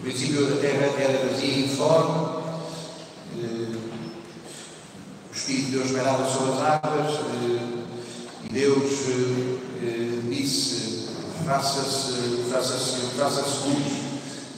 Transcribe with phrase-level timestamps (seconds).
[0.00, 2.42] No princípio a terra era vazia e informe,
[3.38, 3.76] eh,
[5.30, 7.84] o Espírito de Deus pairava sobre as águas eh,
[8.44, 8.90] e Deus
[9.82, 11.06] eh, disse:
[11.44, 12.78] faça-se faça
[13.18, 13.92] faça luz.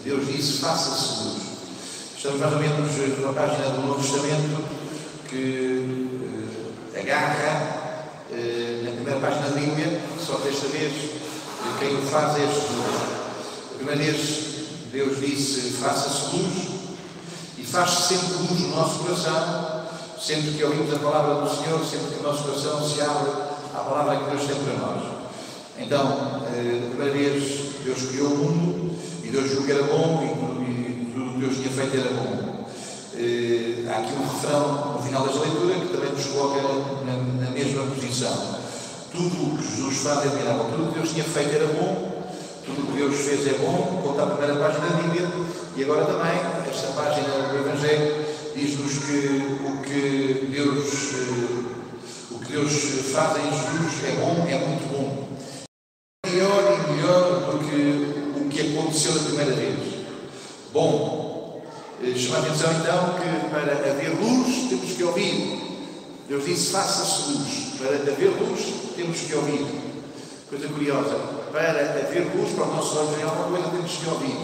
[0.04, 1.42] Deus disse: faça-se luz.
[2.16, 4.64] Estamos mais ou menos numa página do Novo Testamento
[5.28, 6.08] que
[6.96, 10.92] agarra na primeira página da Bíblia, só desta vez
[11.80, 12.68] quem o faz é Jesus.
[13.72, 14.52] A primeira vez
[14.92, 16.68] Deus disse: faça-se luz,
[17.56, 19.86] e faz-se sempre luz no nosso coração,
[20.20, 23.32] sempre que ouvimos a palavra do Senhor, sempre que o nosso coração se abre
[23.74, 25.02] à palavra que Deus tem para nós.
[25.78, 31.10] Então, eh, primeira vez, Deus criou o mundo, e Deus viu que era bom, e
[31.10, 32.66] tudo que Deus tinha feito era bom.
[33.16, 36.60] Eh, há aqui um refrão no final desta leitura que também nos coloca
[37.06, 38.60] na, na mesma posição.
[39.10, 42.11] Tudo o que Jesus faz é admirável, tudo o que Deus tinha feito era bom,
[42.64, 45.28] tudo o que Deus fez é bom, conta a primeira página da Bíblia,
[45.76, 46.38] e agora também,
[46.70, 52.72] esta página do Evangelho diz-nos que o que Deus, eh, o que Deus
[53.12, 55.28] faz em Jesus é bom, é muito bom.
[56.26, 59.78] Melhor e melhor do que o que aconteceu da primeira vez.
[60.72, 61.62] Bom,
[62.02, 65.62] eh, chama a atenção então que para haver luz temos que ouvir.
[66.28, 67.72] Deus disse: faça-se luz.
[67.78, 68.60] Para haver luz
[68.94, 69.91] temos que ouvir.
[70.52, 71.14] Coisa curiosa.
[71.50, 74.36] Para haver luz para o nosso olho em alguma coisa temos que ouvir.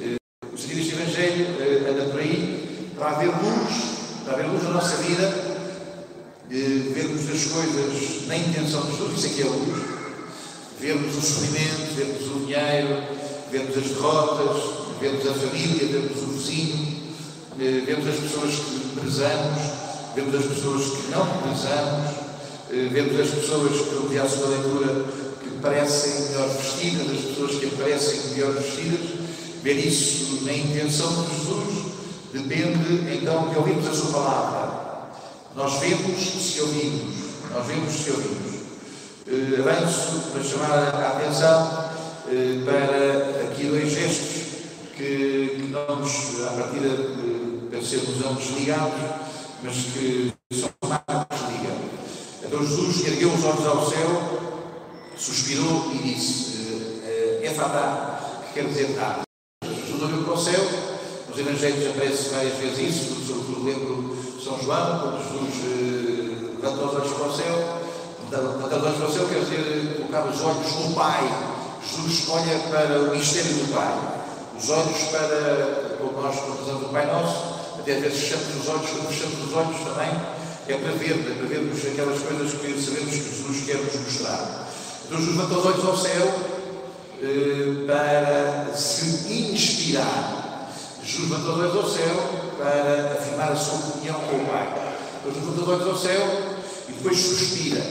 [0.00, 0.16] Eh,
[0.52, 2.90] o sentido deste Evangelho eh, anda por aí.
[2.98, 5.32] Para haver luz, para haver luz na nossa vida,
[6.48, 9.82] vermos as coisas na intenção de Jesus, isso é que é luz,
[10.80, 13.04] vermos o sofrimento, vermos o dinheiro,
[13.52, 14.62] vermos as derrotas,
[15.00, 17.02] vermos a família, vermos o vizinho,
[17.60, 19.62] eh, vermos as pessoas que prezamos,
[20.16, 22.33] vemos as pessoas que não prezamos,
[22.70, 25.04] vemos as pessoas que, dia da sua leitura,
[25.64, 29.00] parecem melhor vestidas, as pessoas que aparecem melhor vestidas,
[29.62, 31.84] ver isso na intenção de Jesus,
[32.34, 34.84] depende então de ouvirmos a sua palavra.
[35.56, 37.14] Nós vemos se ouvimos,
[37.50, 38.54] nós vemos se ouvimos.
[39.26, 41.90] Uh, avanço para chamar a atenção
[42.26, 44.42] uh, para aqui dois gestos
[44.94, 49.00] que, que não nos, à partida, uh, deve ser nos anos ligados,
[49.62, 51.93] mas que são marcos ligados.
[52.46, 54.44] Então Jesus ergueu os olhos ao céu
[55.16, 56.54] suspirou e disse:
[57.42, 59.20] é fatá, que quer dizer tá.
[59.62, 60.60] Jesus olhou para o céu,
[61.28, 66.94] nos Evangelhos aparece várias vezes isso, sobretudo lembro São João, quando Jesus uh, levantou os
[66.94, 67.80] olhos para o céu.
[68.30, 71.54] Levantar os olhos para o céu quer dizer colocar os olhos no Pai.
[71.86, 74.24] Jesus olha para o mistério do Pai.
[74.58, 78.90] Os olhos para, como nós quando do Pai Nosso, até às vezes fechamos os olhos,
[78.90, 80.10] quando fechamos os olhos também,
[80.66, 84.68] é para ver, é para vermos aquelas coisas que sabemos que Jesus quer nos mostrar.
[85.10, 86.34] Jesus levantou os olhos ao céu
[87.22, 90.72] eh, para se inspirar.
[91.04, 92.16] Jesus levantou os olhos ao céu
[92.56, 94.96] para afirmar a sua comunhão com o Pai.
[95.26, 96.26] Jesus levantou os olhos ao céu
[96.88, 97.82] e depois suspira.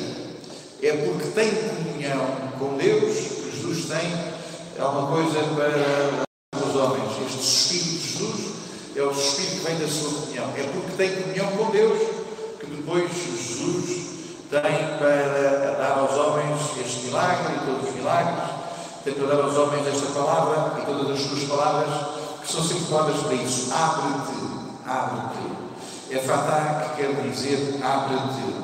[0.82, 2.26] É porque tem comunhão
[2.58, 7.12] com Deus que Jesus tem alguma coisa para os homens.
[7.24, 8.54] Este suspiro de Jesus
[8.96, 10.54] é o suspiro que vem da sua comunhão.
[10.58, 12.23] É porque tem comunhão com Deus
[12.64, 14.14] que depois Jesus
[14.50, 18.44] tem para dar aos homens este milagre e todos os milagres,
[19.04, 21.90] tem para dar aos homens esta palavra e todas as suas palavras,
[22.42, 23.74] que são sempre palavras para isso.
[23.74, 26.16] Abre-te, abre-te.
[26.16, 28.64] É fatá que quer dizer abre-te.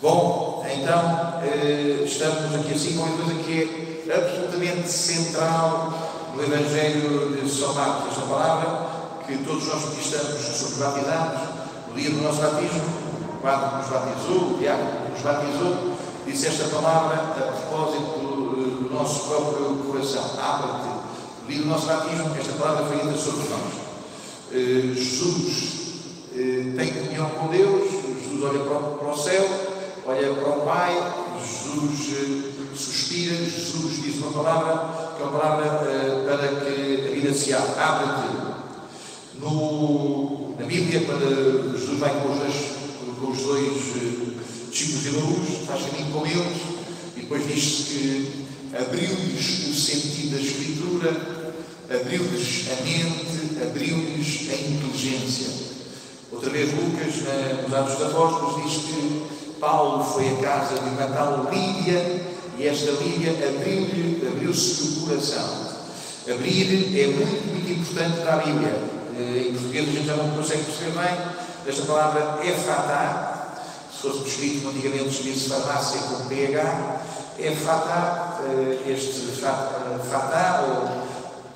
[0.00, 5.92] Bom, então eh, estamos aqui assim com uma coisa que é absolutamente central
[6.34, 8.86] no Evangelho de São Marcos, esta palavra,
[9.26, 11.40] que todos nós estamos somos batizados,
[11.88, 13.07] no dia do nosso batismo,
[13.38, 19.28] o que nos batizou, o que nos batizou, disse esta palavra a propósito do, nosso
[19.28, 20.24] próprio coração.
[20.40, 20.98] Abre-te.
[21.42, 23.88] No dia do nosso batismo, esta palavra foi ainda sobre nós.
[24.50, 25.88] Uh, Jesus
[26.32, 27.90] uh, tem comunhão com Deus,
[28.22, 29.48] Jesus olha para o, o, céu,
[30.06, 35.80] olha para o Pai, Jesus uh, suspira, Jesus diz uma palavra que é uma palavra
[36.26, 37.82] para que a vida se abra.
[37.82, 38.48] Abre-te.
[40.58, 42.77] na Bíblia, quando Jesus vai com os
[43.20, 43.72] com os dois
[44.70, 46.62] discípulos de luz, faz caminho com eles,
[47.16, 51.38] e depois diz que abriu-lhes o sentido da Escritura,
[51.90, 55.68] abriu-lhes a mente, abriu-lhes a inteligência.
[56.30, 57.14] Outra vez, Lucas,
[57.64, 59.22] nos Atos dos Apóstolos, diz que
[59.58, 62.22] Paulo foi à casa de uma tal Lídia
[62.58, 65.68] e esta Lídia abriu-lhe, abriu-se o coração.
[66.30, 68.98] Abrir é muito, muito importante para a Bíblia.
[69.18, 71.37] Eh, em português a gente já não consegue perceber bem,
[71.68, 73.56] esta palavra é fatá,
[73.92, 77.00] se fosse escrito antigamente escrevia-se farmácia com PH,
[77.38, 79.40] é fatá, eh, este
[80.10, 81.08] fatá, ou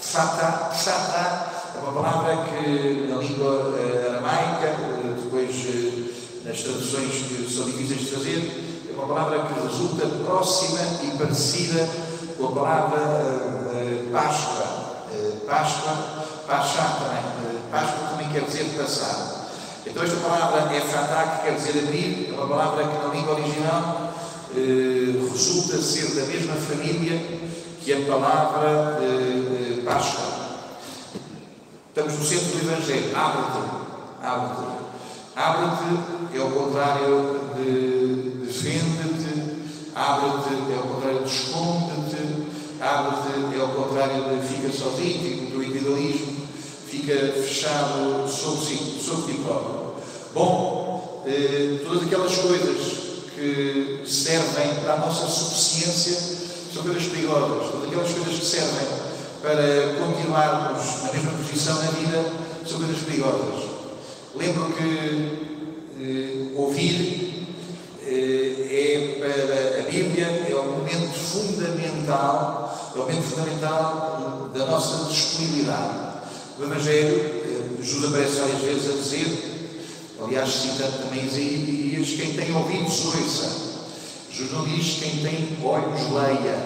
[0.02, 6.12] Psata, psata é uma palavra que na língua eh, aramaica, eh, depois eh,
[6.44, 11.88] nas traduções que são difíceis de fazer, é uma palavra que resulta próxima e parecida
[12.36, 13.00] com a palavra
[14.12, 14.66] Páscoa.
[15.46, 15.96] Páscoa,
[16.48, 17.62] Pachá também.
[17.70, 19.41] Páscoa também quer dizer passar.
[19.84, 23.34] Então esta palavra é fatá, que quer dizer abrir, é uma palavra que na língua
[23.34, 24.14] original
[24.56, 27.20] eh, resulta ser da mesma família
[27.80, 30.42] que a palavra eh, Páscoa.
[31.88, 33.16] Estamos no centro do Evangelho.
[33.16, 33.82] Abre-te.
[34.22, 34.82] Abre-te.
[35.34, 39.62] Abre-te é o contrário de defende-te.
[39.94, 42.46] Abre-te é o contrário de esconde-te.
[42.80, 46.31] Abre-te é o contrário de fica sozinho, do individualismo,
[46.92, 49.94] fica fechado sobre ti próprio.
[50.34, 53.02] Bom, eh, todas aquelas coisas
[53.34, 56.36] que servem para a nossa suficiência
[56.72, 57.70] são coisas perigosas.
[57.70, 58.88] Todas aquelas coisas que servem
[59.40, 62.24] para continuarmos na mesma posição na vida
[62.68, 63.70] são coisas perigosas.
[64.34, 65.48] Lembro que
[65.98, 67.46] eh, ouvir
[68.06, 75.08] eh, é para a Bíblia é o momento fundamental, é o momento fundamental da nossa
[75.08, 76.01] disponibilidade.
[76.62, 79.52] O Evangelho, eh, Jesus aparece várias vezes a dizer
[80.24, 83.82] Aliás, citando também Isaías, quem tem ouvidos, ouça.
[84.30, 86.62] Jesus não diz quem tem olhos, leia.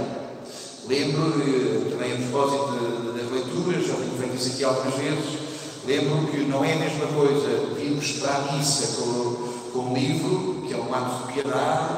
[0.87, 5.39] Lembro, eh, também a propósito das leituras, já tenho feito isso aqui algumas vezes,
[5.87, 7.49] lembro que não é a mesma coisa
[7.81, 11.95] irmos para a missa com, com livro, que é um ato de piedade,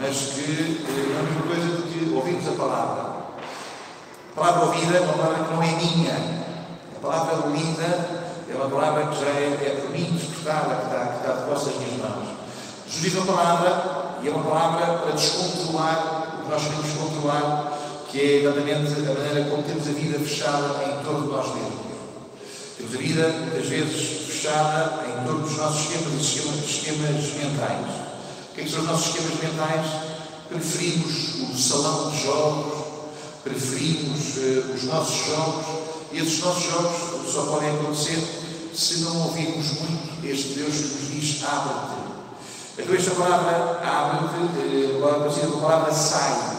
[0.00, 3.02] mas que eh, é a mesma coisa do que ouvirmos a palavra.
[4.32, 6.43] A palavra ouvida é uma palavra que não é minha.
[7.04, 11.50] Palavra lida é uma palavra que já é, é despertada, que está, que está de
[11.50, 12.28] vossas minhas mãos.
[12.88, 17.78] Jesus diz uma palavra, e é uma palavra para descontrolar o que nós queremos controlar,
[18.10, 21.84] que é exatamente a maneira como temos a vida fechada em torno de nós mesmos.
[22.78, 27.86] Temos a vida, muitas vezes, fechada em torno dos nossos esquemas esquemas, esquemas mentais.
[28.50, 29.86] O que, é que são os nossos esquemas mentais?
[30.48, 32.84] Preferimos o salão de jogos,
[33.42, 35.83] preferimos uh, os nossos jogos,
[36.18, 38.22] esses nossos jogos só podem acontecer
[38.74, 42.04] se não ouvirmos muito este Deus que nos diz abre-te.
[42.78, 46.54] Então esta palavra abre-te, agora parecida com a palavra sai.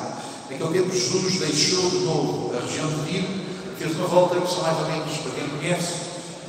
[0.50, 3.28] Naquele tempo Jesus deixou de novo a região de Tiro,
[3.78, 5.94] fez uma volta que são mais ou menos, para quem conhece,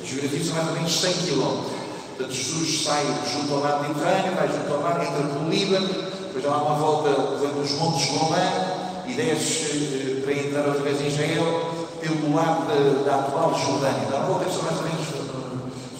[0.03, 1.77] a geografia são mais ou menos 100 km.
[2.17, 6.45] Portanto, Jesus sai junto ao mar Mediterrâneo, vai junto ao mar, entra no Líbano, depois
[6.45, 11.76] dá uma volta levando montes Golã e desce eh, para entrar outra vez em Israel
[12.09, 14.21] pelo lado da, da atual Jordânia.
[14.27, 15.27] Volta que são mais ou menos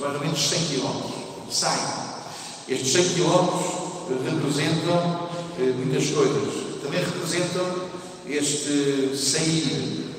[0.07, 1.13] mais ou menos 100 km.
[1.51, 1.79] Sai.
[2.69, 3.77] Estes 100 km
[4.25, 6.83] representam eh, muitas coisas.
[6.83, 7.65] Também representam
[8.27, 10.15] este sair.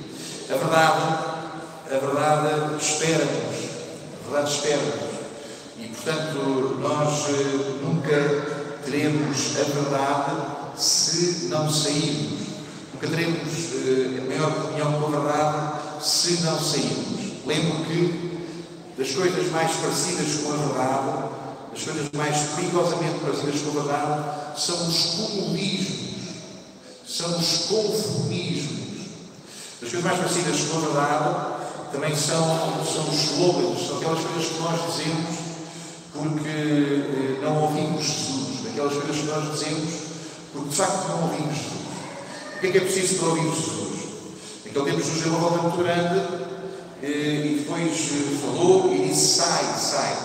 [0.49, 1.01] A verdade,
[1.85, 3.55] a verdade espera-nos.
[4.25, 5.17] A verdade espera-nos.
[5.79, 10.31] E, portanto, nós eh, nunca teremos a verdade
[10.75, 12.47] se não sairmos.
[12.93, 13.47] Nunca teremos
[13.85, 17.45] eh, a maior comunhão com a verdade se não sairmos.
[17.45, 18.27] Lembro que
[18.97, 21.29] das coisas mais parecidas com a verdade,
[21.73, 26.07] as coisas mais perigosamente parecidas com a verdade, são os comunismos,
[27.07, 28.87] são os conformismos.
[29.81, 31.57] As coisas mais parecidas com a verdade
[31.91, 32.43] também são,
[32.83, 35.47] são os slogans, são aquelas coisas que nós dizemos
[36.13, 39.93] porque eh, não ouvimos Jesus, aquelas coisas que nós dizemos
[40.51, 41.87] porque de facto não ouvimos Jesus.
[42.55, 43.86] O que é que é preciso para ouvir Jesus?
[44.85, 46.21] Jesus deu uma volta muito grande
[47.01, 50.17] e depois eh, falou e disse: sai, sai.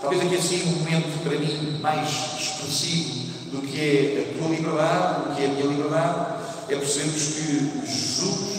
[0.00, 5.28] Talvez aqui assim um momento para mim mais expressivo do que é a tua liberdade,
[5.28, 6.34] do que é a minha liberdade,
[6.68, 8.58] é percebermos que Jesus,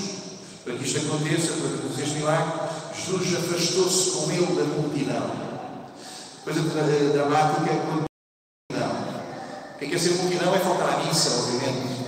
[0.66, 2.54] para que isto aconteça, para que aconteça este milagre,
[2.94, 5.32] Jesus afastou-se com ele da multidão.
[6.44, 6.62] Coisa
[7.14, 8.10] dramática a multidão.
[9.76, 10.56] O que é, é ser multidão?
[10.56, 11.99] É faltar à missa, obviamente.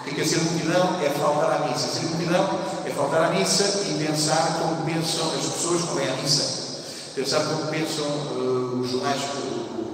[0.00, 0.98] O que é, que é ser multidão?
[1.02, 1.88] É faltar à missa.
[1.88, 6.16] Ser multidão é faltar à missa e pensar como pensam as pessoas que vêm à
[6.16, 6.60] missa.
[7.14, 9.20] Pensar como pensam uh, os jornais,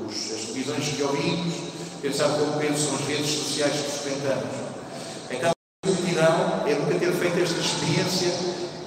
[0.06, 1.54] os, as televisões que ouvimos,
[2.00, 4.54] pensar como pensam as redes sociais que frequentamos.
[5.28, 8.32] Então, a multidão é nunca ter feito esta experiência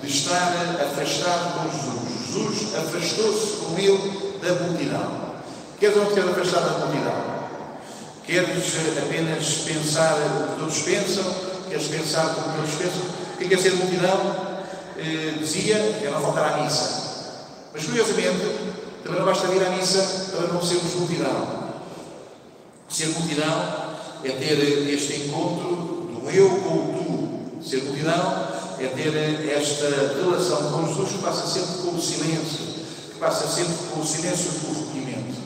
[0.02, 2.20] de estar afastado com Jesus.
[2.28, 5.34] Jesus afastou-se com ele da multidão.
[5.80, 7.39] Queres ou não queres afastar da multidão?
[8.30, 11.24] Queres apenas pensar o que todos pensam?
[11.68, 13.02] Queres pensar como todos pensam?
[13.34, 14.36] O que é ser multidão?
[15.00, 17.40] Eh, dizia que era faltar à missa.
[17.74, 18.46] Mas curiosamente,
[19.04, 21.74] também não basta vir à missa para não sermos multidão.
[22.88, 27.68] Ser multidão é ter este encontro do eu com o tu.
[27.68, 29.90] Ser multidão é ter esta
[30.22, 32.60] relação com Jesus que passa sempre pelo silêncio,
[33.12, 35.40] que passa sempre pelo silêncio e pelo recolhimento.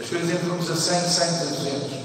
[0.00, 1.97] As coisas entram-nos a 100, 100, 300.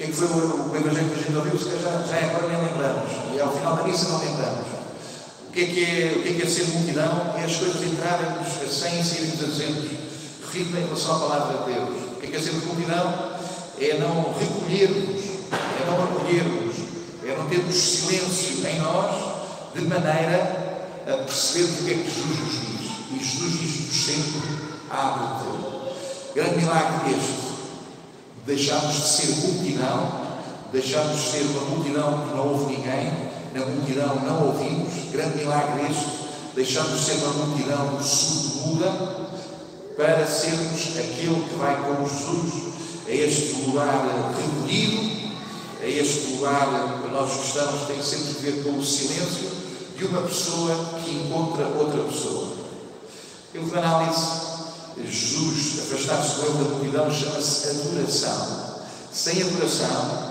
[0.00, 2.72] Quem foi o, o evangelho que a gente ouviu, se já, já é agora nem
[2.72, 3.12] lembramos.
[3.34, 4.66] E ao final da missa não lembramos.
[5.46, 7.34] O que é que é, o que é, que é ser multidão?
[7.36, 9.90] É as coisas entrarem-nos a 100 e saírem a 300.
[10.40, 11.90] Refiro em relação à palavra de Deus.
[12.12, 13.32] O que é que é ser multidão?
[13.78, 15.20] É não recolhermos,
[15.52, 16.76] é não acolhermos,
[17.22, 19.14] é não termos silêncio em nós,
[19.74, 22.90] de maneira a perceber o que é que Jesus nos diz.
[23.10, 26.34] E Jesus diz-nos sempre: abre-te.
[26.34, 27.49] Grande milagre este.
[28.46, 30.12] Deixámos de ser multidão,
[30.72, 33.12] deixámos de ser uma multidão que não ouve ninguém,
[33.54, 34.92] na multidão não ouvimos.
[35.12, 36.20] Grande milagre este.
[36.54, 38.90] Deixámos de ser uma multidão surda
[39.96, 42.70] para sermos aquele que vai com Jesus
[43.06, 45.30] a este lugar recolhido,
[45.82, 49.50] a este lugar que nós gostamos, tem sempre que ver com o silêncio
[49.96, 52.52] de uma pessoa que encontra outra pessoa.
[53.54, 54.49] Em última análise,
[55.06, 58.80] Jesus, afastar-se do da multidão, chama-se adoração.
[59.12, 60.30] Sem adoração,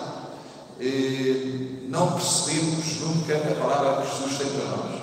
[0.79, 5.01] eh, não percebemos nunca a palavra que Jesus tem para nós.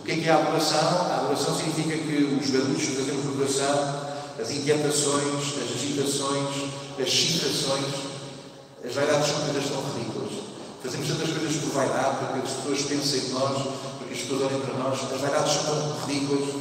[0.00, 0.78] O que é que é a adoração?
[0.78, 4.06] A adoração significa que os barulhos que fazemos no coração,
[4.38, 6.70] as inquietações, as agitações,
[7.00, 7.86] as excitações,
[8.84, 10.32] as vaidades são coisas tão ridículas.
[10.82, 13.62] Fazemos tantas coisas por vaidade, para que as pessoas pensem em nós,
[13.98, 15.00] para que as pessoas olhem para nós.
[15.12, 16.54] As vaidades são tão ridículas,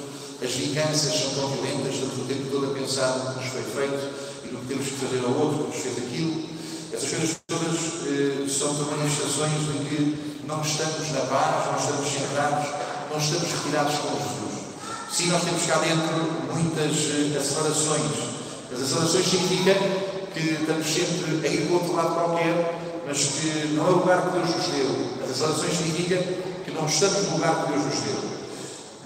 [0.43, 3.63] as vinganças são tão violentas, estamos o tempo todo a pensar no que nos foi
[3.63, 4.13] feito
[4.43, 6.49] e no que temos que fazer ao outro que nos fez aquilo.
[6.91, 7.75] Essas coisas todas
[8.07, 12.67] eh, são também manifestações em que não estamos na paz, não estamos centrados,
[13.09, 14.55] não estamos retirados com Jesus.
[15.11, 16.19] Sim, nós temos cá dentro
[16.51, 18.11] muitas eh, acelerações.
[18.71, 19.75] As acelerações significam
[20.33, 24.21] que estamos sempre a ir para outro lado qualquer, mas que não é o lugar
[24.21, 25.23] que Deus nos deu.
[25.23, 26.23] As acelerações significam
[26.65, 28.34] que não estamos no lugar que Deus nos deu.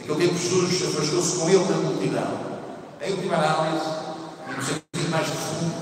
[0.10, 2.40] Naquele tempo, Jesus afastou-se com ele da multidão.
[3.00, 3.86] Em última análise,
[4.48, 5.74] no sentido mais profundo,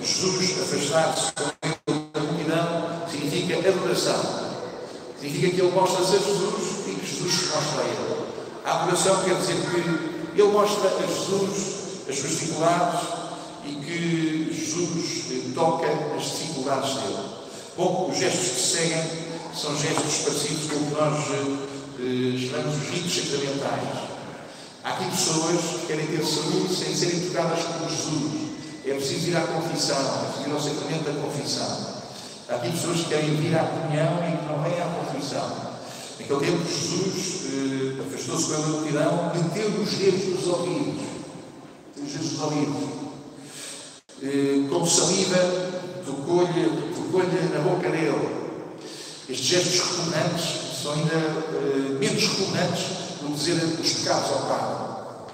[0.00, 4.54] Jesus afastar-se com ele da multidão significa adoração.
[5.20, 8.26] Significa que ele mostra ser Jesus e que Jesus se mostra a ele.
[8.64, 13.00] A adoração quer dizer que ele mostra a Jesus as suas dificuldades
[13.64, 17.28] e que Jesus toca as dificuldades dele.
[17.76, 19.04] Bom, os gestos que seguem
[19.52, 21.73] são gestos parecidos com o que nós eh,
[22.04, 24.14] chamamos de ritos sacramentais.
[24.84, 28.32] Há aqui pessoas que querem ter saúde sem serem tocadas por Jesus.
[28.84, 31.94] É preciso ir à confissão, é preciso ir ao sacramento da confissão.
[32.48, 35.74] Há aqui pessoas que querem vir à comunhão e que não vêm à confissão.
[36.20, 41.02] Naquele tempo, Jesus eh, afastou-se pela multidão, meteu os dedos nos ouvidos.
[41.96, 42.88] Os dedos nos ouvidos.
[44.22, 45.38] Eh, com saliva,
[46.04, 48.44] tocou-lhe tocou na boca dele.
[49.26, 52.84] Estes gestos repugnantes são ainda eh, menos repugnantes
[53.18, 55.24] que dizer os pecados ao Pai.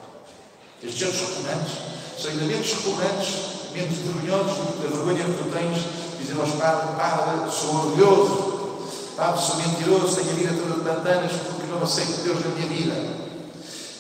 [0.81, 1.73] Estes gestos repugnantes
[2.17, 3.29] são ainda menos repugnantes,
[3.73, 5.79] menos vergonhosos do que a vergonha que tu tens
[6.21, 11.33] dizer aos padres, Padre, sou orgulhoso, Padre, sou mentiroso, tenho a vida toda de pantanas
[11.33, 12.95] porque não aceito Deus na minha vida.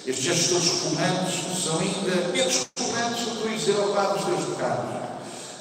[0.06, 4.44] Estes gestos todos repugnantes são ainda menos repugnantes do que dizer ao Padre os teus
[4.54, 5.00] pecados.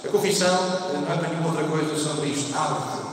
[0.06, 0.56] A confissão
[0.94, 2.56] não é para nenhuma outra coisa sobre isto.
[2.56, 3.09] Abre-te.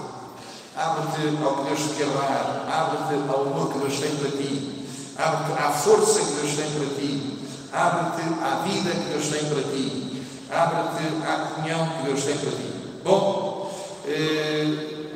[0.76, 2.66] Abre-te ao que Deus te quer dar.
[2.68, 4.85] Abre-te ao amor que Deus tem para ti.
[5.16, 7.38] Abre-te à força que Deus tem para ti.
[7.73, 10.23] Abre-te à vida que Deus tem para ti.
[10.50, 12.73] Abre-te à comunhão que Deus tem para ti.
[13.02, 13.73] Bom,
[14.04, 15.06] eh,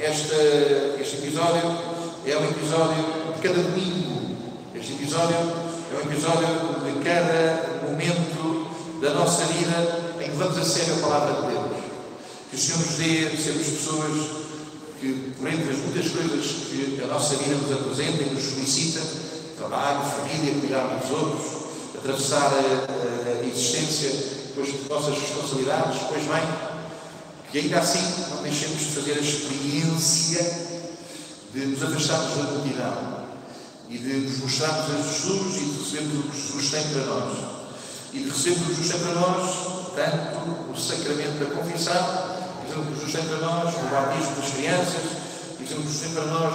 [0.00, 1.76] este, este episódio
[2.24, 3.04] é um episódio
[3.34, 4.34] de cada domingo.
[4.74, 6.46] Este episódio é um episódio
[6.86, 8.66] de cada momento
[9.02, 11.82] da nossa vida em que vamos a sério a palavra de Deus.
[12.48, 14.51] Que o Senhor nos dê sermos pessoas
[15.02, 19.00] que, por entre as muitas coisas que a nossa vida nos apresenta e nos solicita,
[19.58, 21.62] trabalho, família, cuidar dos outros,
[21.98, 24.10] atravessar a, a existência
[24.54, 26.42] com as nossas responsabilidades, pois bem,
[27.50, 30.72] que ainda assim não deixemos de fazer a experiência
[31.52, 33.22] de nos afastarmos da multidão
[33.90, 37.38] e de nos mostrarmos a Jesus e de recebermos o que Jesus tem para nós.
[38.12, 39.56] E de recebermos o que Jesus tem para nós,
[39.96, 42.31] tanto o sacramento da confissão,
[42.78, 45.02] o que Jesus tem para nós, o batismo das crianças,
[45.60, 46.54] e Jesus tem para nós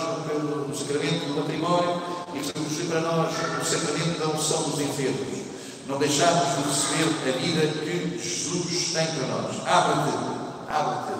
[0.69, 2.01] o sacramento do matrimónio,
[2.33, 5.47] e Jesus tem para nós o sacramento da unção dos enfermos.
[5.87, 9.55] Não deixarmos de receber a vida que Jesus tem para nós.
[9.65, 11.13] Abre-te abre-te,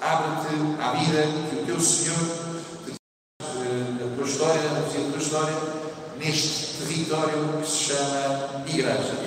[0.00, 2.16] abre-te à vida que o teu Senhor,
[3.00, 5.54] a tua história, a tua história,
[6.18, 9.23] neste território que se chama Igreja.